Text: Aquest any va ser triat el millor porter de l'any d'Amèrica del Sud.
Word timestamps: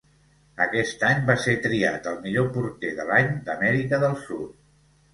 Aquest 0.63 1.05
any 1.09 1.21
va 1.27 1.35
ser 1.43 1.55
triat 1.67 2.11
el 2.13 2.19
millor 2.25 2.51
porter 2.57 2.95
de 3.03 3.09
l'any 3.13 3.33
d'Amèrica 3.51 4.05
del 4.09 4.21
Sud. 4.29 4.61